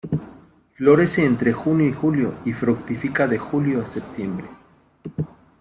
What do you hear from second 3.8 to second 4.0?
a